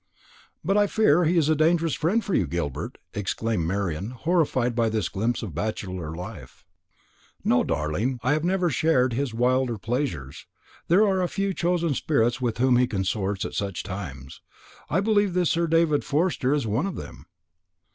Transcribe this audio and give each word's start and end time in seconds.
"But 0.65 0.77
I 0.77 0.87
fear 0.87 1.25
he 1.25 1.37
is 1.37 1.47
a 1.47 1.55
dangerous 1.55 1.93
friend 1.93 2.25
for 2.25 2.33
you, 2.33 2.47
Gilbert," 2.47 2.97
exclaimed 3.13 3.67
Marian, 3.67 4.09
horrified 4.09 4.73
by 4.75 4.89
this 4.89 5.09
glimpse 5.09 5.43
of 5.43 5.53
bachelor 5.53 6.15
life. 6.15 6.65
"No, 7.43 7.63
darling, 7.63 8.19
I 8.23 8.31
have 8.33 8.43
never 8.43 8.71
shared 8.71 9.13
his 9.13 9.31
wilder 9.35 9.77
pleasures. 9.77 10.47
There 10.87 11.05
are 11.05 11.21
a 11.21 11.27
few 11.27 11.53
chosen 11.53 11.93
spirits 11.93 12.41
with 12.41 12.57
whom 12.57 12.77
he 12.77 12.87
consorts 12.87 13.45
at 13.45 13.53
such 13.53 13.83
times. 13.83 14.41
I 14.89 15.01
believe 15.01 15.35
this 15.35 15.51
Sir 15.51 15.67
David 15.67 16.03
Forster 16.03 16.51
is 16.51 16.65
one 16.65 16.87
of 16.87 16.95
them." 16.95 17.27